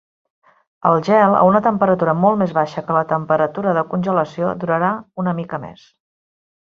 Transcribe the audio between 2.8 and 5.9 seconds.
que la temperatura de congelació durarà una mica més.